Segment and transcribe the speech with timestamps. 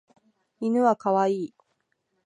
[0.59, 1.53] 犬は可愛い。